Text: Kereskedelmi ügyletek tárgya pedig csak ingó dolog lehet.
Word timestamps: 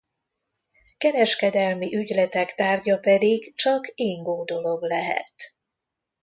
Kereskedelmi 0.97 1.95
ügyletek 1.95 2.55
tárgya 2.55 2.97
pedig 2.99 3.55
csak 3.55 3.91
ingó 3.95 4.43
dolog 4.43 4.81
lehet. 4.83 5.33